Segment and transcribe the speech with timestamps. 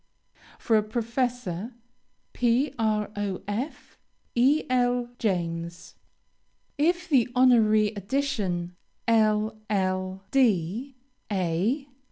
[0.57, 1.75] For a professor:
[2.33, 3.99] PROF.
[4.35, 4.63] E.
[4.67, 5.09] L.
[5.19, 5.95] JAMES.
[6.79, 8.75] If the honorary addition,
[9.07, 10.95] LL.D.,
[11.31, 11.87] A.